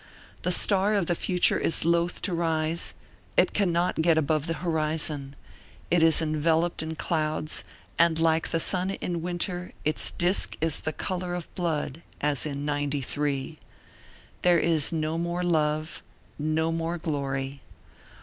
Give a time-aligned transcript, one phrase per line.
[0.41, 2.95] The star of the future is loath to rise;
[3.37, 5.35] it can not get above the horizon;
[5.91, 7.63] it is enveloped in clouds,
[7.99, 12.65] and like the sun in winter its disk is the color of blood, as in
[12.65, 13.59] '93.
[14.41, 16.01] There is no more love,
[16.39, 17.61] no more glory.